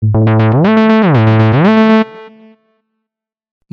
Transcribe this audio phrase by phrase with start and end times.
[0.00, 0.12] Muy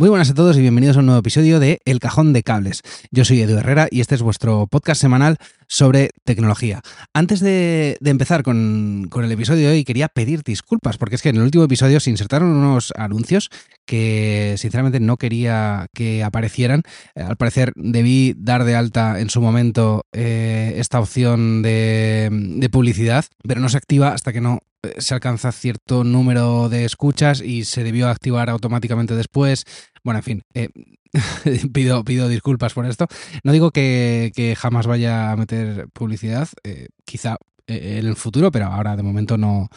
[0.09, 2.81] buenas a todos y bienvenidos a un nuevo episodio de El Cajón de Cables.
[3.11, 6.81] Yo soy Edu Herrera y este es vuestro podcast semanal sobre tecnología.
[7.13, 11.37] Antes de, empezar con, el episodio de hoy, quería pedir disculpas, porque es que en
[11.37, 13.49] el último episodio se insertaron unos anuncios
[13.85, 16.83] que sinceramente no quería que aparecieran.
[17.15, 23.25] Eh, al parecer debí dar de alta en su momento eh, esta opción de publicidad,
[23.47, 24.59] pero no se activa hasta que no
[24.97, 29.65] se alcanza cierto número de escuchas y se debió activar automáticamente después.
[30.05, 30.69] Bueno, en fin, eh,
[31.73, 33.07] pido, pido disculpas por esto.
[33.43, 38.67] No digo que, jamás vaya a meter publicidad, eh, quizá eh, en el futuro, pero
[38.67, 39.67] ahora de momento no,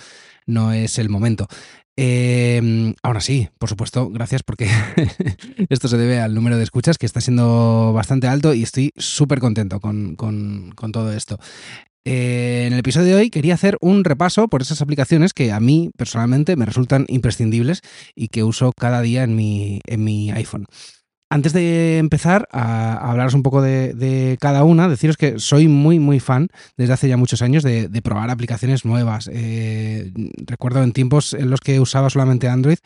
[0.45, 1.49] no es el momento.
[3.03, 4.69] ahora sí, por supuesto, gracias porque
[5.71, 9.41] esto se debe al número de escuchas que está siendo bastante alto y estoy súper
[9.41, 11.39] contento con, con, todo esto.
[12.11, 15.61] Eh, en el episodio de hoy quería hacer un repaso por esas aplicaciones que a
[15.61, 17.83] mí personalmente me resultan imprescindibles
[18.15, 20.65] y que uso cada día en mi, en mi iPhone.
[21.29, 26.19] Antes de empezar a, hablaros un poco de, cada una, deciros que soy muy, muy
[26.19, 29.29] fan desde hace ya muchos años de, probar aplicaciones nuevas.
[29.31, 30.11] Eh,
[30.47, 32.79] recuerdo en tiempos en los que usaba solamente Android,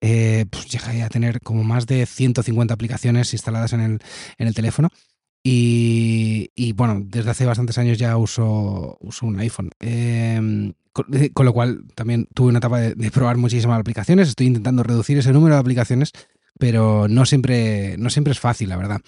[0.00, 3.98] eh, pues llegué a tener como más de 150 aplicaciones instaladas en el,
[4.38, 4.88] en el teléfono.
[5.42, 9.70] Y, bueno, desde hace bastantes años ya uso, uso un iPhone.
[9.80, 10.72] Em,
[11.12, 14.28] eh, con, lo cual también tuve una etapa de, probar muchísimas aplicaciones.
[14.28, 16.12] Estoy intentando reducir ese número de aplicaciones,
[16.58, 19.00] pero no siempre, no siempre es fácil, la verdad.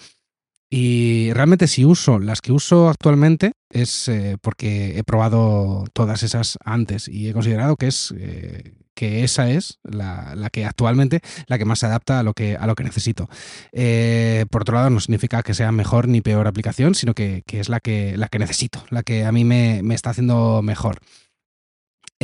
[0.69, 6.57] Y realmente si uso las que uso actualmente es eh, porque he probado todas esas
[6.65, 11.65] antes y he considerado que es eh, que esa es la, que actualmente la que
[11.65, 13.29] más se adapta a lo que, a lo que necesito.
[13.71, 17.69] Eh, por otro lado, no significa que sea mejor ni peor aplicación, sino que, es
[17.69, 20.99] la que, la que necesito, la que a mí me, está haciendo mejor.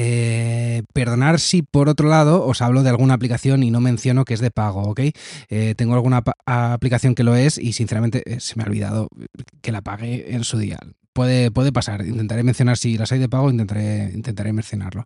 [0.02, 4.34] Eh, perdonar si por otro lado os hablo de alguna aplicación y no menciono que
[4.34, 5.02] es de pago, ¿ok?
[5.50, 9.10] Eh, tengo alguna aplicación que lo es y sinceramente se me ha olvidado
[9.62, 10.80] que la pague en su día.
[11.12, 15.06] Puede, puede pasar, intentaré mencionar si las hay de pago, intentaré, intentaré mencionarlo.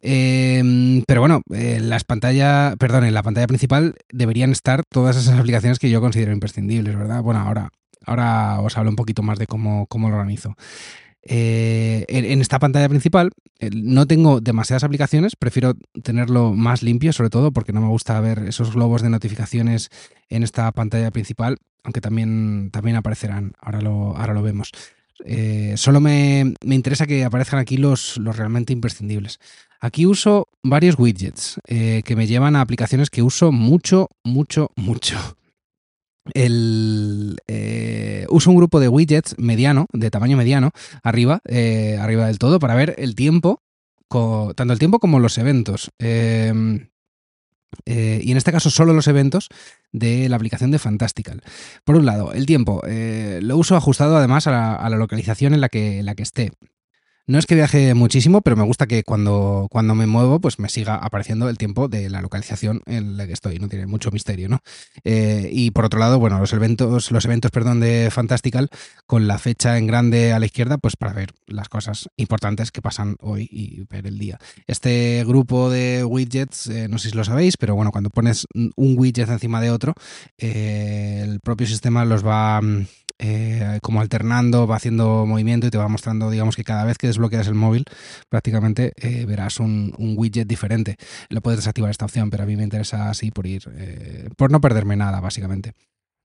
[0.00, 5.38] Em, pero bueno, en las pantallas, perdón, en la pantalla principal deberían estar todas esas
[5.40, 7.22] aplicaciones que yo considero imprescindibles, ¿verdad?
[7.22, 7.70] Bueno, ahora,
[8.04, 10.56] ahora os hablo un poquito más de cómo, cómo lo organizo.
[11.24, 13.30] Eh, en, esta pantalla principal
[13.72, 18.40] no tengo demasiadas aplicaciones, prefiero tenerlo más limpio, sobre todo porque no me gusta ver
[18.48, 19.88] esos globos de notificaciones
[20.30, 24.72] en esta pantalla principal, aunque también, también aparecerán, ahora lo, ahora lo vemos.
[25.24, 29.38] Eh, solo me, me, interesa que aparezcan aquí los, los realmente imprescindibles.
[29.82, 35.18] Aquí uso varios widgets eh, que me llevan a aplicaciones que uso mucho, mucho, mucho.
[36.34, 40.70] El, eh, uso un grupo de widgets mediano, de tamaño mediano,
[41.02, 43.60] arriba, eh, arriba del todo, para ver el tiempo,
[44.54, 45.90] tanto el tiempo como los eventos.
[45.98, 46.90] Em,
[47.84, 49.48] y en este caso solo los eventos
[49.90, 51.42] de la aplicación de Fantastical.
[51.84, 52.82] Por un lado, el tiempo.
[52.86, 56.52] lo uso ajustado además a la, localización en la que, en la que esté.
[57.32, 60.68] No es que viaje muchísimo, pero me gusta que cuando, cuando me muevo, pues me
[60.68, 63.58] siga apareciendo el tiempo de la localización en la que estoy.
[63.58, 64.58] No tiene mucho misterio, ¿no?
[65.02, 68.68] Eh, y por otro lado, bueno, los eventos, los eventos, perdón, de Fantastical,
[69.06, 72.82] con la fecha en grande a la izquierda, pues para ver las cosas importantes que
[72.82, 74.38] pasan hoy y ver el día.
[74.66, 78.94] Este grupo de widgets, eh, no sé si lo sabéis, pero bueno, cuando pones un
[78.98, 79.94] widget encima de otro,
[80.36, 82.84] eh, el propio sistema los va mm,
[83.24, 87.06] eh, como alternando, va haciendo movimiento y te va mostrando, digamos que cada vez que
[87.06, 87.84] desbloqueas el móvil,
[88.28, 90.96] prácticamente eh, verás un, widget diferente.
[91.28, 94.50] Lo puedes desactivar esta opción, pero a mí me interesa así por ir, eh, por
[94.50, 95.74] no perderme nada, básicamente.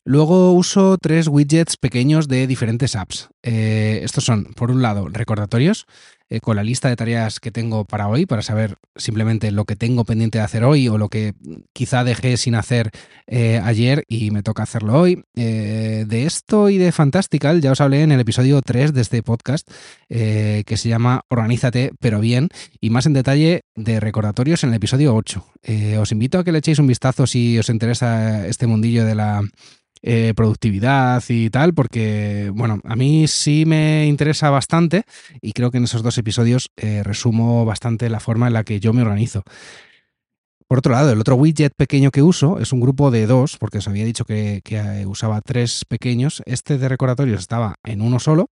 [0.05, 3.29] Luego uso tres widgets pequeños de diferentes apps.
[3.43, 5.85] Estos son, por un lado, recordatorios,
[6.29, 9.75] eh, con la lista de tareas que tengo para hoy, para saber simplemente lo que
[9.75, 11.33] tengo pendiente de hacer hoy o lo que
[11.73, 12.91] quizá dejé sin hacer
[13.27, 15.23] eh, ayer y me toca hacerlo hoy.
[15.33, 19.69] de esto y de Fantastical ya os hablé en el episodio 3 de este podcast,
[20.09, 22.49] que se llama Organízate, pero bien,
[22.81, 25.45] y más en detalle de recordatorios en el episodio 8.
[25.99, 29.41] os invito a que le echéis un vistazo si os interesa este mundillo de la
[30.01, 35.03] eh, productividad y tal, porque, bueno, a mí sí me interesa bastante
[35.41, 38.79] y creo que en esos dos episodios eh, resumo bastante la forma en la que
[38.79, 39.43] yo me organizo.
[40.67, 43.77] Por otro lado, el otro widget pequeño que uso es un grupo de dos, porque
[43.77, 46.43] os había dicho que, que usaba tres pequeños.
[46.45, 48.49] Este de recordatorios estaba en uno solo,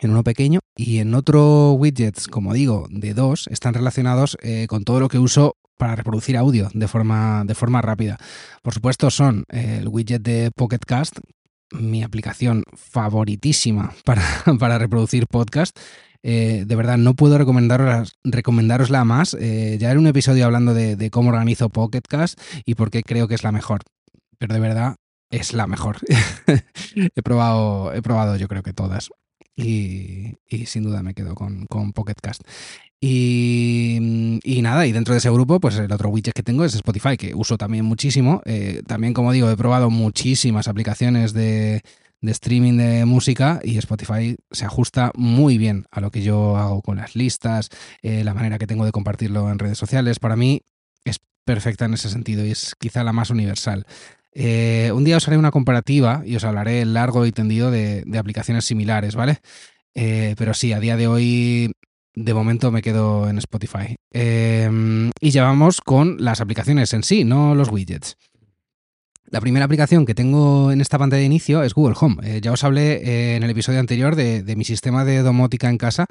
[0.00, 4.84] en uno pequeño y en otro widgets, como digo, de dos, están relacionados eh, con
[4.84, 8.18] todo lo que uso para reproducir audio de forma, de forma rápida.
[8.62, 11.18] Por supuesto, son el widget de Pocket Cast,
[11.72, 14.22] mi aplicación favoritísima para,
[14.58, 15.76] para reproducir podcast.
[16.28, 19.34] Eh, de verdad, no puedo recomendaros, recomendárosla más.
[19.38, 23.36] Eh, ya era un episodio hablando de, cómo organizo Pocketcast y por qué creo que
[23.36, 23.82] es la mejor.
[24.38, 24.96] Pero de verdad,
[25.30, 25.98] es la mejor.
[27.14, 29.10] he, probado, he probado yo creo que todas.
[29.54, 30.36] Y,
[30.66, 32.42] sin duda me quedo con, con Pocketcast.
[33.00, 36.74] Y, y, nada, y dentro de ese grupo, pues el otro widget que tengo es
[36.74, 38.40] Spotify, que uso también muchísimo.
[38.46, 41.82] Eh, también, como digo, he probado muchísimas aplicaciones de,
[42.22, 46.96] streaming de música y Spotify se ajusta muy bien a lo que yo hago con
[46.96, 47.68] las listas,
[48.02, 50.18] eh, la manera que tengo de compartirlo en redes sociales.
[50.18, 50.62] Para mí
[51.04, 53.86] es perfecta en ese sentido y es quizá la más universal.
[54.32, 58.64] Eh, un día os haré una comparativa y os hablaré largo y tendido de, aplicaciones
[58.64, 59.38] similares, ¿vale?
[59.94, 61.72] Pero sí, a día de hoy,
[62.16, 63.94] de momento me quedo en Spotify.
[64.12, 68.16] y ya vamos con las aplicaciones en sí, no los widgets.
[69.28, 72.16] La primera aplicación que tengo en esta pantalla de inicio es Google Home.
[72.22, 75.78] Eh, ya os hablé eh, en el episodio anterior de, mi sistema de domótica en
[75.78, 76.06] casa,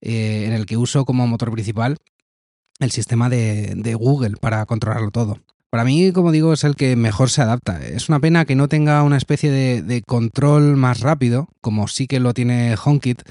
[0.00, 1.96] eh, en el que uso como motor principal
[2.80, 5.38] el sistema de, Google para controlarlo todo.
[5.70, 7.80] Para mí, como digo, es el que mejor se adapta.
[7.84, 12.20] Es una pena que no tenga una especie de control más rápido, como sí que
[12.20, 13.22] lo tiene HomeKit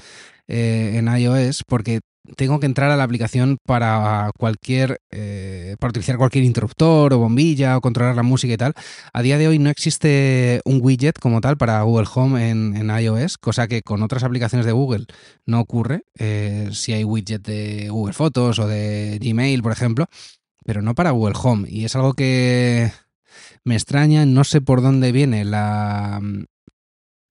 [0.48, 2.00] en iOS, porque
[2.36, 7.76] tengo que entrar a la aplicación para cualquier, eh, para utilizar cualquier interruptor o bombilla
[7.76, 8.74] o controlar la música y tal.
[9.12, 13.38] A día de hoy no existe un widget como tal para Google Home en, iOS,
[13.38, 15.06] cosa que con otras aplicaciones de Google
[15.44, 16.02] no ocurre.
[16.18, 20.06] Eh, si hay widget de Google Fotos o de Gmail, por ejemplo,
[20.64, 21.68] pero no para Google Home.
[21.70, 22.90] Y es algo que
[23.64, 26.20] me extraña, no sé por dónde viene la,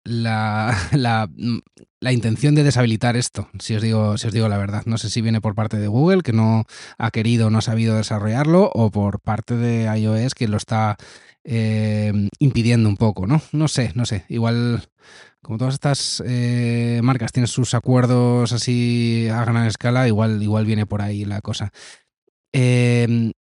[0.03, 1.59] la, mm,
[1.99, 4.83] la, intención de deshabilitar esto, si os, digo, si os digo la verdad.
[4.85, 6.65] No sé si viene por parte de Google, que no
[6.97, 10.97] ha querido no ha sabido desarrollarlo, o por parte de iOS, que lo está
[11.43, 13.41] eh, impidiendo un poco, ¿no?
[13.51, 14.25] No sé, no sé.
[14.27, 14.89] Igual,
[15.41, 20.85] como todas estas eh, marcas tienen sus acuerdos así a gran escala, igual, igual viene
[20.85, 21.71] por ahí la cosa.
[22.53, 23.31] Eh,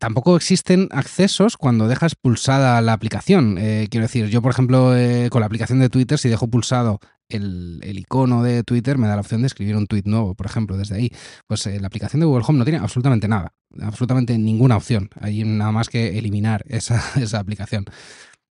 [0.00, 3.58] tampoco existen accesos cuando dejas pulsada la aplicación.
[3.58, 7.00] Eh, quiero decir, yo, por ejemplo, eh, con la aplicación de Twitter, si dejo pulsado
[7.28, 10.78] el, icono de Twitter, me da la opción de escribir un tweet nuevo, por ejemplo,
[10.78, 11.12] desde ahí.
[11.46, 13.52] Pues eh, la aplicación de Google Home no tiene absolutamente nada,
[13.82, 15.10] absolutamente ninguna opción.
[15.20, 17.84] Hay nada más que eliminar esa, esa aplicación.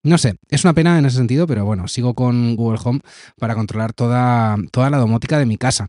[0.04, 3.02] No sé, es una pena en ese sentido, pero bueno, sigo con Google Home
[3.38, 5.88] para controlar toda, toda la domótica de mi casa.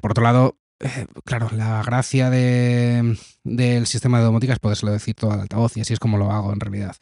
[0.00, 0.56] por otro lado,
[1.24, 2.30] claro, la gracia
[3.44, 6.30] del sistema de domótica es podérselo decir todo al altavoz y así es como lo
[6.30, 6.96] hago en realidad.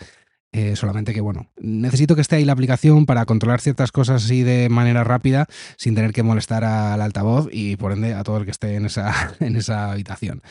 [0.50, 4.43] Eh, solamente que, bueno, necesito que esté ahí la aplicación para controlar ciertas cosas así
[4.43, 5.46] de manera rápida
[5.76, 8.87] sin tener que molestar al altavoz y por ende a todo el que esté en
[8.87, 10.43] esa, en esa habitación.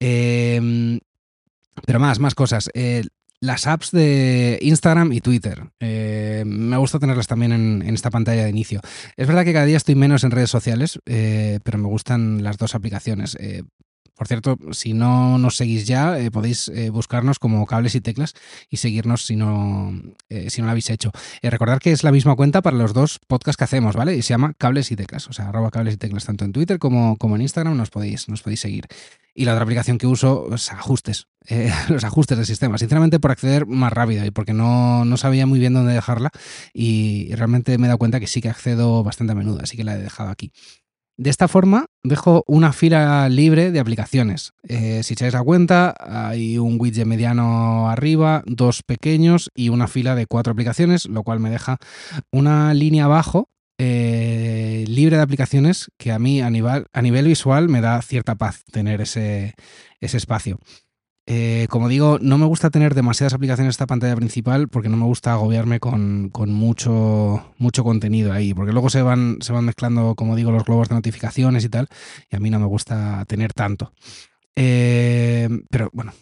[0.00, 1.00] Em,
[1.84, 2.70] pero más, más cosas.
[2.72, 3.04] Eh,
[3.40, 5.62] las apps de Instagram y Twitter.
[5.78, 8.80] Eh, me gusta tenerlas también en, esta pantalla de inicio.
[9.16, 12.74] Es verdad que cada día estoy menos en redes sociales, pero me gustan las dos
[12.74, 13.36] aplicaciones.
[14.18, 18.34] Por cierto, si no nos seguís ya, podéis buscarnos como cables y teclas
[18.68, 19.92] y seguirnos si no,
[20.48, 21.12] si no lo habéis hecho.
[21.42, 24.16] recordar que es la misma cuenta para los dos podcasts que hacemos, ¿vale?
[24.16, 26.78] Y se llama cables y teclas, o sea, arroba cables y teclas, tanto en Twitter
[26.78, 28.86] como, como en Instagram nos podéis, nos podéis seguir.
[29.34, 33.30] Y la otra aplicación que uso es ajustes, eh, los ajustes del sistema, sinceramente por
[33.30, 36.30] acceder más rápido y porque no, sabía muy bien dónde dejarla
[36.74, 39.84] y realmente me he dado cuenta que sí que accedo bastante a menudo, así que
[39.84, 40.52] la he dejado aquí.
[41.18, 44.52] De esta forma dejo una fila libre de aplicaciones.
[44.62, 50.14] Eh, si echáis la cuenta, hay un widget mediano arriba, dos pequeños y una fila
[50.14, 51.78] de cuatro aplicaciones, lo cual me deja
[52.30, 53.48] una línea abajo
[53.80, 58.36] eh, libre de aplicaciones que a mí a nivel, a nivel visual me da cierta
[58.36, 59.54] paz tener ese,
[60.00, 60.60] ese espacio.
[61.30, 64.96] Eh, como digo, no me gusta tener demasiadas aplicaciones en esta pantalla principal porque no
[64.96, 70.14] me gusta agobiarme con, mucho, mucho contenido ahí, porque luego se van, se van mezclando,
[70.14, 71.88] como digo, los globos de notificaciones y tal,
[72.30, 73.92] y a mí no me gusta tener tanto.
[74.56, 76.14] Eh, pero bueno,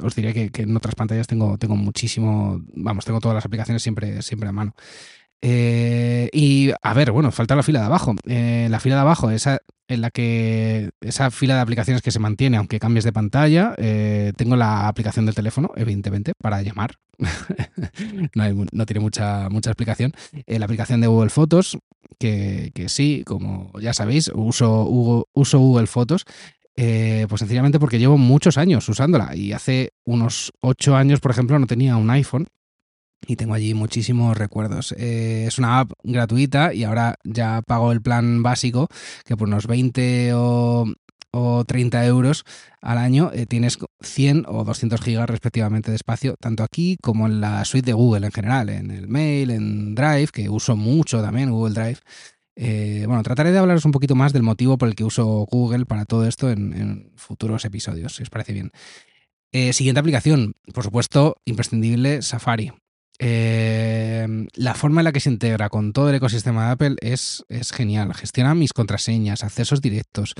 [0.00, 4.22] os diré que, en otras pantallas tengo, tengo muchísimo, vamos, tengo todas las aplicaciones siempre,
[4.22, 4.76] siempre a mano.
[5.42, 8.14] Eh, y a ver, bueno, falta la fila de abajo.
[8.26, 12.18] Eh, la fila de abajo, esa en la que esa fila de aplicaciones que se
[12.18, 13.74] mantiene aunque cambies de pantalla.
[13.78, 16.96] Eh, tengo la aplicación del teléfono, evidentemente, para llamar.
[18.34, 20.12] no, tiene mucha, mucha explicación.
[20.46, 21.78] la aplicación de Google Fotos,
[22.18, 26.24] que, sí, como ya sabéis, uso, uso Google Fotos.
[26.74, 31.66] pues sencillamente porque llevo muchos años usándola y hace unos ocho años, por ejemplo, no
[31.66, 32.48] tenía un iPhone
[33.26, 34.94] y tengo allí muchísimos recuerdos.
[34.98, 38.88] Eh, es una app gratuita y ahora ya pago el plan básico,
[39.24, 40.86] que por unos 20 o,
[41.32, 42.44] o 30 euros
[42.80, 47.40] al año, eh, tienes 100 o 200 gigas respectivamente de espacio, tanto aquí como en
[47.40, 51.50] la suite de Google en general, en el mail, en Drive, que uso mucho también,
[51.50, 51.98] Google Drive.
[52.58, 55.84] Eh, bueno, trataré de hablaros un poquito más del motivo por el que uso Google
[55.84, 58.70] para todo esto en, futuros episodios, si os parece bien.
[59.72, 62.72] Siguiente aplicación, por supuesto, imprescindible, Safari.
[63.18, 67.72] La forma en la que se integra con todo el ecosistema de Apple es, es
[67.72, 68.14] genial.
[68.14, 70.34] Gestiona mis contraseñas, accesos directos,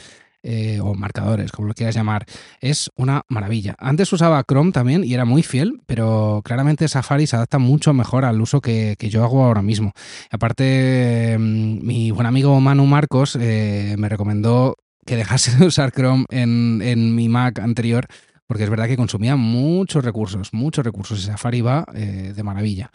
[0.48, 2.24] eh, o marcadores, como lo quieras llamar.
[2.60, 3.74] Es una maravilla.
[3.80, 8.24] Antes usaba Chrome también y era muy fiel, pero claramente Safari se adapta mucho mejor
[8.24, 9.90] al uso que, yo hago ahora mismo.
[10.30, 16.26] Aparte, mm, mi buen amigo Manu Marcos eh, me recomendó que dejase de usar Chrome
[16.30, 18.06] en, mi Mac anterior
[18.46, 22.90] porque es verdad que consumía muchos recursos, muchos recursos y Safari va eh, de maravilla.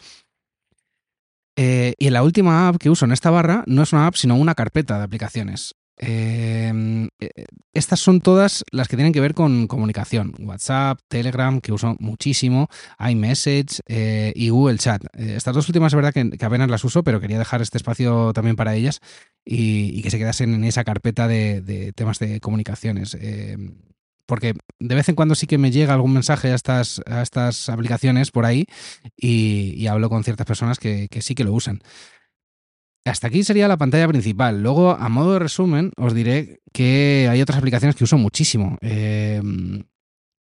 [1.56, 4.36] y en la última app que uso en esta barra no es una app, sino
[4.36, 5.74] una carpeta de aplicaciones.
[6.04, 10.34] Em, eh, estas son todas las que tienen que ver con comunicación.
[10.40, 12.68] WhatsApp, Telegram, que uso muchísimo,
[12.98, 15.04] iMessage eh, y Google Chat.
[15.16, 18.32] Eh, estas dos últimas es verdad que, apenas las uso, pero quería dejar este espacio
[18.32, 19.00] también para ellas
[19.44, 23.16] y, que se quedasen en esa carpeta de, temas de comunicaciones.
[24.32, 27.68] Porque de vez en cuando sí que me llega algún mensaje a estas, a estas
[27.68, 28.64] aplicaciones por ahí
[29.14, 31.82] y, hablo con ciertas personas que sí que lo usan.
[33.04, 34.62] Hasta aquí sería la pantalla principal.
[34.62, 38.78] Luego, a modo de resumen, os diré que hay otras aplicaciones que uso muchísimo.
[38.80, 39.84] Em,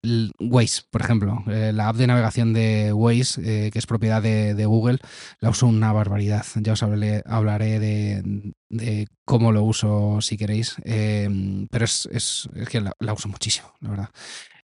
[0.04, 4.66] Waze, por ejemplo, eh, la app de navegación de Waze, eh, que es propiedad de,
[4.66, 4.98] Google,
[5.40, 6.46] la uso una barbaridad.
[6.56, 13.28] Ya os hablaré, de, cómo lo uso si queréis, em, pero es, que la, uso
[13.28, 14.08] muchísimo, la verdad.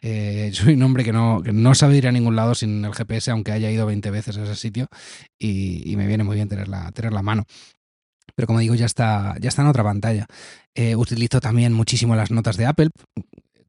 [0.02, 3.32] Eh, soy un hombre que no, no sabe ir a ningún lado sin el GPS,
[3.32, 4.88] aunque haya ido 20 veces a ese sitio,
[5.40, 7.46] y, me viene muy bien tenerla, tenerla a mano
[8.34, 10.26] pero como digo, ya está, ya está en otra pantalla.
[10.96, 12.90] Utilizo también muchísimo las notas de Apple,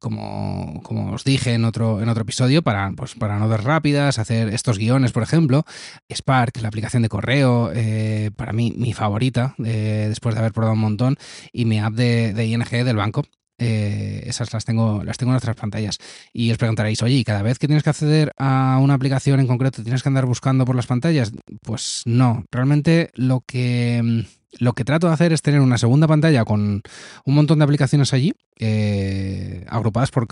[0.02, 4.48] como, como, os dije en otro, en otro episodio, para, pues, para notas rápidas, hacer
[4.48, 5.64] estos guiones, por ejemplo.
[6.12, 10.74] Spark, la aplicación de correo, eh, para mí mi favorita, eh, después de haber probado
[10.74, 11.16] un montón,
[11.52, 13.24] y mi app de, de ING del banco.
[13.62, 15.98] Esas las tengo, las tengo en otras pantallas.
[16.32, 19.46] Y os preguntaréis, oye, ¿y cada vez que tienes que acceder a una aplicación en
[19.46, 21.32] concreto tienes que andar buscando por las pantallas?
[21.62, 24.24] Pues no, realmente lo que
[24.58, 26.82] lo que trato de hacer es tener una segunda pantalla con
[27.24, 30.26] un montón de aplicaciones allí, eh, agrupadas por,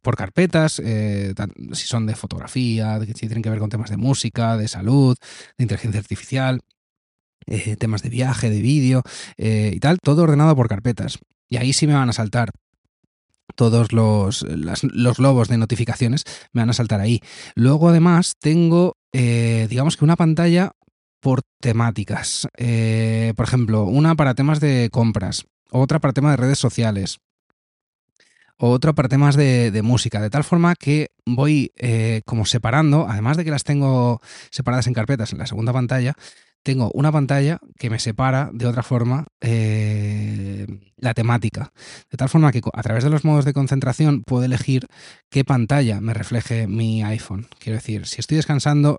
[0.00, 1.34] por carpetas, eh,
[1.72, 5.16] si son de fotografía, si tienen que ver con temas de música, de salud,
[5.58, 6.60] de inteligencia artificial,
[7.46, 9.02] eh, temas de viaje, de vídeo
[9.36, 11.18] y tal, todo ordenado por carpetas.
[11.48, 12.50] Y ahí sí me van a saltar
[13.56, 17.20] todos los, los lobos de notificaciones me van a saltar ahí.
[17.54, 20.72] Luego además tengo, digamos que una pantalla
[21.26, 22.46] por temáticas.
[22.56, 27.18] Eh, por ejemplo, una para temas de compras, otra para temas de redes sociales,
[28.58, 33.44] otra para temas de, música, de tal forma que voy eh, como separando, además de
[33.44, 34.20] que las tengo
[34.52, 36.14] separadas en carpetas en la segunda pantalla,
[36.66, 41.72] tengo una pantalla que me separa de otra forma eh, la temática.
[42.10, 44.88] De tal forma que a través de los modos de concentración puedo elegir
[45.30, 47.46] qué pantalla me refleje mi iPhone.
[47.60, 48.98] Quiero decir, si estoy descansando,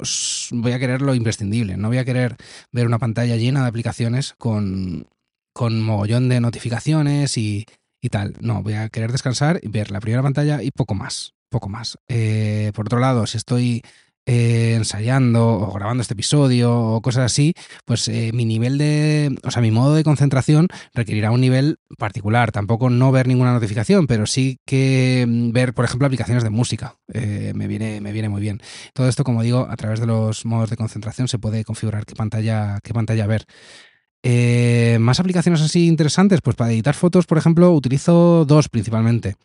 [0.51, 1.75] voy a querer lo imprescindible.
[1.75, 2.37] No voy a querer
[2.71, 5.09] ver una pantalla llena de aplicaciones con,
[5.53, 7.65] con mogollón de notificaciones y,
[8.09, 8.37] tal.
[8.39, 11.33] No, voy a querer descansar y ver la primera pantalla y poco más.
[11.49, 11.97] Poco más.
[12.07, 13.81] Eh, por otro lado, si estoy
[14.29, 17.53] eh, ensayando o grabando este episodio o cosas así,
[17.85, 22.51] pues eh, mi nivel de, o sea, mi modo de concentración requerirá un nivel particular.
[22.51, 26.97] Tampoco no ver ninguna notificación, pero sí que mm, ver, por ejemplo, aplicaciones de música.
[27.13, 28.59] Eh, me, viene, me viene muy bien.
[28.93, 32.13] Todo esto, como digo, a través de los modos de concentración se puede configurar qué
[32.13, 33.45] pantalla, qué pantalla ver.
[34.99, 39.35] más aplicaciones así interesantes, pues para editar fotos, por ejemplo, utilizo dos principalmente.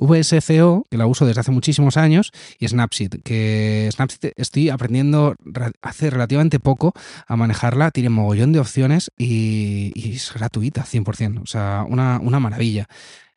[0.00, 5.36] VSCO, que la uso desde hace muchísimos años, y Snapseed, que Snapseed estoy aprendiendo
[5.82, 6.94] hace relativamente poco
[7.26, 12.88] a manejarla, tiene mogollón de opciones y, es gratuita, 100%, o sea, una, maravilla.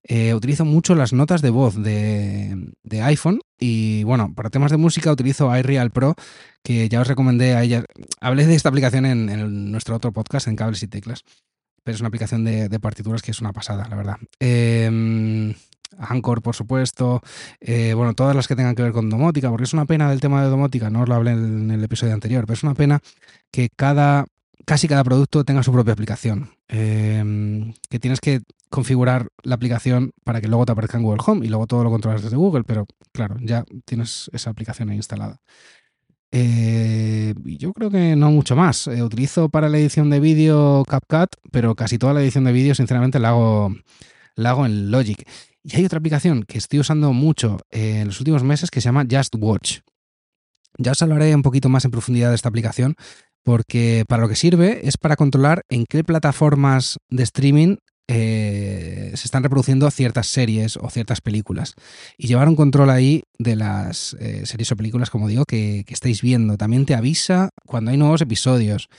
[0.05, 5.11] Eh, utilizo mucho las notas de voz de, iPhone y bueno, para temas de música
[5.11, 6.15] utilizo iReal Pro,
[6.61, 7.85] que ya os recomendé a ella.
[8.19, 11.23] Hablé de esta aplicación en, nuestro otro podcast, en Cables y Teclas,
[11.83, 14.17] pero es una aplicación de, partituras que es una pasada, la verdad.
[14.39, 15.53] Eh,
[15.97, 17.21] Anchor, por supuesto,
[17.59, 20.19] eh, bueno, todas las que tengan que ver con domótica, porque es una pena del
[20.19, 22.99] tema de domótica, no os lo hablé en el episodio anterior, pero es una pena
[23.51, 24.25] que cada,
[24.65, 30.41] casi cada producto tenga su propia aplicación, em, que tienes que configurar la aplicación para
[30.41, 32.87] que luego te aparezca en Google Home y luego todo lo controlas desde Google, pero
[33.11, 35.41] claro, ya tienes esa aplicación ahí instalada.
[36.35, 38.87] Eh, yo creo que no mucho más.
[38.87, 42.73] Eh, utilizo para la edición de vídeo CapCut, pero casi toda la edición de vídeo,
[42.73, 43.75] sinceramente, la hago,
[44.35, 45.23] la hago en Logic.
[45.63, 48.85] Y hay otra aplicación que estoy usando mucho eh, en los últimos meses que se
[48.85, 49.79] llama Just Watch.
[50.77, 52.95] Ya os hablaré un poquito más en profundidad de esta aplicación,
[53.43, 57.77] porque para lo que sirve es para controlar en qué plataformas de streaming
[58.09, 61.75] eh, se están reproduciendo ciertas series o ciertas películas.
[62.17, 65.93] Y llevar un control ahí de las eh, series o películas, como digo, que, que,
[65.93, 66.57] estáis viendo.
[66.57, 68.89] También te avisa cuando hay nuevos episodios.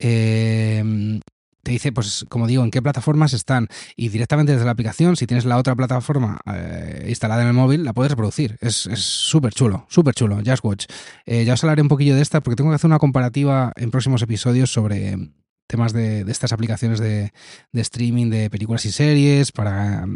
[0.00, 1.20] Eh,
[1.68, 5.26] te dice, pues como digo, en qué plataformas están y directamente desde la aplicación, si
[5.26, 8.56] tienes la otra plataforma eh, instalada en el móvil, la puedes reproducir.
[8.62, 10.86] Es súper chulo, súper chulo, Just Watch.
[11.26, 13.90] Eh, ya os hablaré un poquillo de esta porque tengo que hacer una comparativa en
[13.90, 15.18] próximos episodios sobre
[15.66, 17.32] temas de, estas aplicaciones de,
[17.74, 20.06] streaming de películas y series para,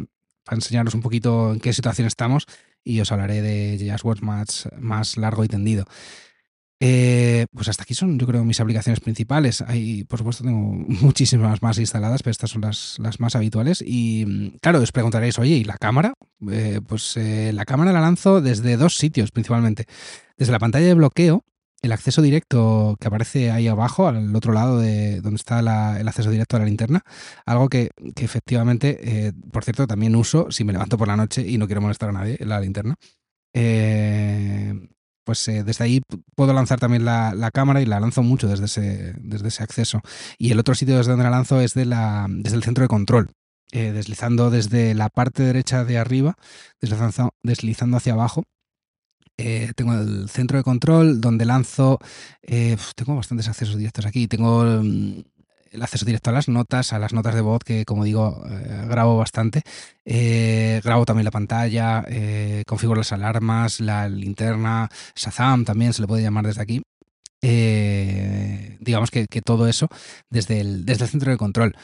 [0.45, 2.47] para, enseñaros un poquito en qué situación estamos
[2.83, 5.85] y os hablaré de Just Watch más largo y tendido.
[6.85, 9.63] Eh, pues hasta aquí son, yo creo, mis aplicaciones principales.
[9.63, 10.59] Hay, por supuesto, tengo
[11.01, 13.85] muchísimas más instaladas, pero estas son las, las más habituales.
[13.87, 16.15] Y mm, claro, os preguntaréis, oye, ¿y la cámara?
[16.51, 19.87] Eh, pues eh, la cámara la lanzo desde dos sitios principalmente.
[20.37, 21.45] Desde la pantalla de bloqueo,
[21.83, 26.31] el acceso directo que aparece ahí abajo, al otro lado de donde está el acceso
[26.31, 27.05] directo a la linterna.
[27.47, 28.99] Algo que, que efectivamente,
[29.29, 32.09] eh, por cierto, también uso si me levanto por la noche y no quiero molestar
[32.09, 32.97] a nadie la linterna.
[33.55, 34.89] Eh,
[35.25, 36.03] pues eh, desde ahí
[36.35, 40.01] puedo lanzar también la, la, cámara y la lanzo mucho desde ese, desde ese acceso.
[40.39, 42.89] Y el otro sitio desde donde la lanzo es de la, desde el centro de
[42.89, 43.31] control,
[43.73, 46.37] eh, deslizando desde la parte derecha de arriba,
[46.81, 48.45] deslizando, deslizando hacia abajo.
[49.39, 51.99] Eh, tengo el centro de control donde lanzo,
[52.43, 55.23] tengo bastantes accesos directos aquí, tengo mm,
[55.73, 58.87] el acceso directo a las notas, a las notas de voz, que como digo, eh,
[58.89, 59.63] grabo bastante.
[60.05, 66.09] Eh, grabo también la pantalla, eh, configuro las alarmas, la linterna, Shazam también se le
[66.09, 66.83] puede llamar desde aquí.
[68.81, 69.89] Digamos que, que, todo eso
[70.31, 71.75] desde el, desde el centro de control.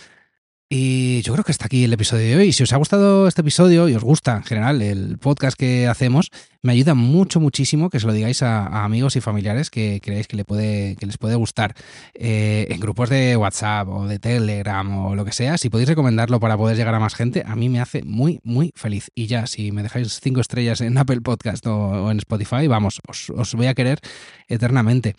[0.71, 2.53] Y yo creo que hasta aquí el episodio de hoy.
[2.53, 6.31] Si os ha gustado este episodio y os gusta en general el podcast que hacemos,
[6.61, 10.37] me ayuda mucho, muchísimo que se lo digáis a, amigos y familiares que creéis que,
[10.37, 11.75] le puede, que les puede gustar.
[12.13, 16.39] Eh, en grupos de WhatsApp o de Telegram o lo que sea, si podéis recomendarlo
[16.39, 19.11] para poder llegar a más gente, a mí me hace muy, muy feliz.
[19.15, 23.31] Y ya, si me dejáis cinco estrellas en Apple Podcast o, en Spotify, vamos, os,
[23.31, 24.01] os voy a querer
[24.49, 25.17] eternamente.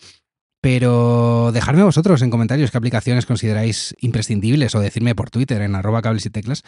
[0.61, 6.01] Pero dejadme vosotros en comentarios qué aplicaciones consideráis imprescindibles o decirme por Twitter en arroba
[6.01, 6.63] cables y teclas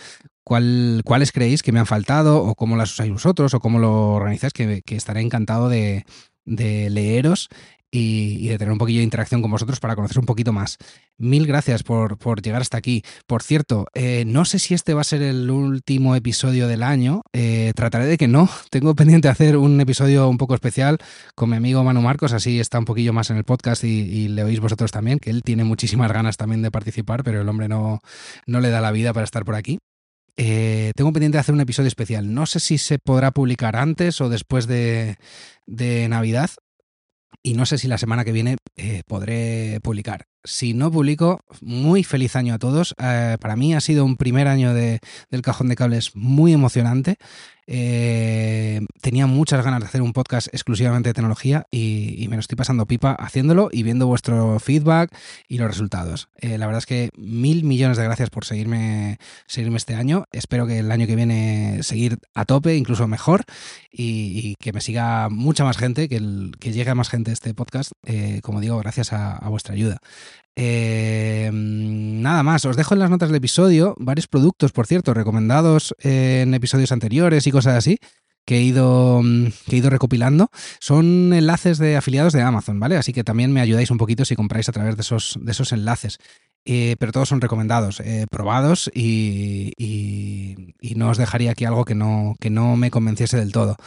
[0.45, 4.13] cuál, cuáles creéis que me han faltado o cómo las usáis vosotros o cómo lo
[4.13, 6.05] organizáis, que, que estaré encantado de,
[6.45, 7.49] de leeros
[7.91, 10.77] y, de tener un poquillo de interacción con vosotros para conocer un poquito más.
[11.17, 13.03] Mil gracias por, por llegar hasta aquí.
[13.27, 17.21] Por cierto, eh, no sé si este va a ser el último episodio del año.
[17.33, 18.49] Eh, trataré de que no.
[18.71, 20.97] Tengo pendiente hacer un episodio un poco especial
[21.35, 24.27] con mi amigo Manu Marcos, así está un poquillo más en el podcast y, y
[24.29, 27.67] le oís vosotros también, que él tiene muchísimas ganas también de participar, pero el hombre
[27.67, 27.99] no,
[28.47, 29.79] no le da la vida para estar por aquí.
[30.37, 32.33] Eh, tengo pendiente de hacer un episodio especial.
[32.33, 35.17] No sé si se podrá publicar antes o después de,
[35.67, 36.49] Navidad.
[37.43, 40.25] Y no sé si la semana que viene eh, podré publicar.
[40.43, 42.95] Si no publico, muy feliz año a todos.
[42.97, 44.99] Eh, para mí ha sido un primer año de,
[45.29, 47.17] del cajón de cables muy emocionante.
[47.67, 52.55] Eh, tenía muchas ganas de hacer un podcast exclusivamente de tecnología y, me lo estoy
[52.55, 55.15] pasando pipa haciéndolo y viendo vuestro feedback
[55.47, 56.27] y los resultados.
[56.37, 60.25] Eh, la verdad es que mil millones de gracias por seguirme, seguirme este año.
[60.31, 63.43] Espero que el año que viene seguir a tope, incluso mejor,
[63.91, 66.19] y, que me siga mucha más gente, que,
[66.71, 67.91] llegue a más gente este podcast,
[68.41, 70.01] como digo, gracias a vuestra ayuda.
[70.55, 75.95] Eh, nada más, os dejo en las notas del episodio varios productos, por cierto, recomendados
[75.99, 77.97] en episodios anteriores y cosas así.
[78.43, 79.21] Que he, ido,
[79.67, 82.97] que he ido recopilando son enlaces de afiliados de Amazon, ¿vale?
[82.97, 85.71] Así que también me ayudáis un poquito si compráis a través de esos, de esos
[85.71, 86.17] enlaces.
[86.65, 89.73] Eh, pero todos son recomendados, eh, probados y,
[90.95, 93.77] no os dejaría aquí algo que no, que no me convenciese del todo.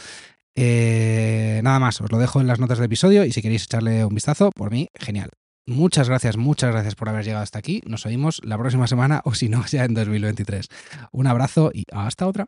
[0.55, 4.15] Nada más, os lo dejo en las notas del episodio y si queréis echarle un
[4.15, 5.31] vistazo, por mí, genial.
[5.67, 7.81] Muchas gracias, muchas gracias por haber llegado hasta aquí.
[7.87, 10.67] Nos oímos la próxima semana o si no, ya en 2023.
[11.11, 12.47] Un abrazo y hasta otra.